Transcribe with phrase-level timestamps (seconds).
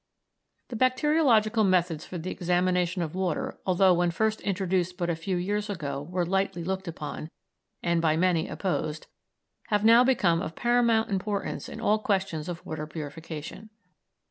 [0.69, 5.35] The bacteriological methods for the examination of water, although when first introduced but a few
[5.37, 7.29] years ago were lightly looked upon,
[7.83, 9.05] and by many opposed,
[9.67, 13.69] have now become of paramount importance in all questions of water purification.